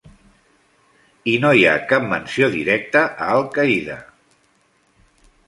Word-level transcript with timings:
I 1.33 1.35
no 1.43 1.51
hi 1.57 1.61
ha 1.67 1.75
cap 1.91 2.07
menció 2.15 2.49
directa 2.57 3.05
a 3.11 3.29
Al-Qaeda. 3.37 4.01